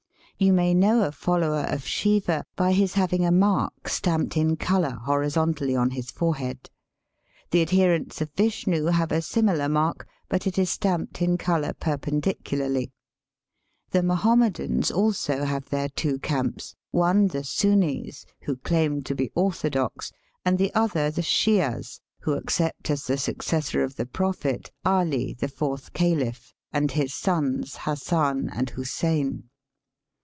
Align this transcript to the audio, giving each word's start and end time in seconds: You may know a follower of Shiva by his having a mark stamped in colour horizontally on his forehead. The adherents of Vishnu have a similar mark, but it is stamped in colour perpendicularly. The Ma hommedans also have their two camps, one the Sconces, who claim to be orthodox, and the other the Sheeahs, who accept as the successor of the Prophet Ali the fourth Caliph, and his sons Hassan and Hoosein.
You 0.37 0.53
may 0.53 0.73
know 0.73 1.03
a 1.03 1.11
follower 1.11 1.65
of 1.69 1.85
Shiva 1.85 2.45
by 2.55 2.71
his 2.73 2.95
having 2.95 3.23
a 3.23 3.31
mark 3.31 3.87
stamped 3.87 4.35
in 4.35 4.55
colour 4.57 4.93
horizontally 5.03 5.75
on 5.75 5.91
his 5.91 6.09
forehead. 6.09 6.71
The 7.51 7.61
adherents 7.61 8.21
of 8.21 8.31
Vishnu 8.35 8.85
have 8.85 9.11
a 9.11 9.21
similar 9.21 9.69
mark, 9.69 10.07
but 10.29 10.47
it 10.47 10.57
is 10.57 10.71
stamped 10.71 11.21
in 11.21 11.37
colour 11.37 11.73
perpendicularly. 11.73 12.91
The 13.91 14.01
Ma 14.01 14.15
hommedans 14.15 14.89
also 14.89 15.43
have 15.43 15.69
their 15.69 15.89
two 15.89 16.17
camps, 16.17 16.75
one 16.89 17.27
the 17.27 17.43
Sconces, 17.43 18.25
who 18.45 18.55
claim 18.57 19.03
to 19.03 19.13
be 19.13 19.29
orthodox, 19.35 20.11
and 20.43 20.57
the 20.57 20.73
other 20.73 21.11
the 21.11 21.21
Sheeahs, 21.21 22.01
who 22.21 22.33
accept 22.33 22.89
as 22.89 23.05
the 23.05 23.19
successor 23.19 23.83
of 23.83 23.95
the 23.95 24.07
Prophet 24.07 24.71
Ali 24.83 25.35
the 25.35 25.47
fourth 25.49 25.93
Caliph, 25.93 26.55
and 26.73 26.89
his 26.93 27.13
sons 27.13 27.75
Hassan 27.81 28.49
and 28.49 28.71
Hoosein. 28.71 29.43